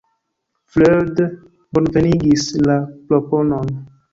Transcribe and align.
Freud 0.75 1.21
bonvenigis 1.77 2.49
la 2.71 2.79
proponon. 3.13 3.73